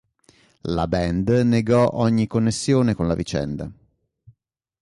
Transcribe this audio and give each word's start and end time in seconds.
La 0.61 0.87
band 0.87 1.29
negò 1.29 1.87
ogni 1.93 2.25
connessione 2.25 2.95
con 2.95 3.07
la 3.07 3.13
vicenda. 3.13 3.71